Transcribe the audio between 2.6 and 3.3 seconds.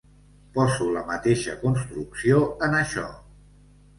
en això.